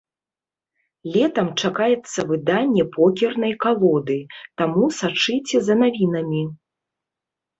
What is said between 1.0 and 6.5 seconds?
Летам чакаецца выданне покернай калоды, таму сачыце за навінамі!